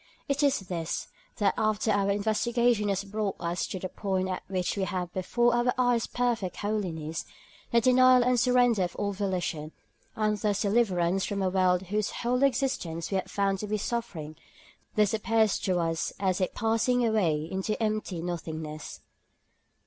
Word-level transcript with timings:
It 0.27 0.41
is 0.41 0.61
this, 0.61 1.09
that 1.37 1.53
after 1.59 1.91
our 1.91 2.09
investigation 2.09 2.89
has 2.89 3.03
brought 3.03 3.35
us 3.39 3.67
to 3.67 3.77
the 3.77 3.87
point 3.87 4.29
at 4.29 4.41
which 4.47 4.75
we 4.75 4.85
have 4.85 5.13
before 5.13 5.53
our 5.53 5.71
eyes 5.77 6.07
perfect 6.07 6.57
holiness, 6.57 7.23
the 7.71 7.81
denial 7.81 8.23
and 8.23 8.39
surrender 8.39 8.81
of 8.81 8.95
all 8.95 9.11
volition, 9.11 9.73
and 10.15 10.39
thus 10.39 10.63
the 10.63 10.69
deliverance 10.69 11.23
from 11.23 11.43
a 11.43 11.51
world 11.51 11.83
whose 11.83 12.09
whole 12.09 12.41
existence 12.41 13.11
we 13.11 13.17
have 13.17 13.29
found 13.29 13.59
to 13.59 13.67
be 13.67 13.77
suffering, 13.77 14.37
this 14.95 15.13
appears 15.13 15.59
to 15.59 15.77
us 15.77 16.13
as 16.19 16.41
a 16.41 16.47
passing 16.47 17.05
away 17.05 17.47
into 17.51 17.79
empty 17.79 18.23
nothingness. 18.23 19.01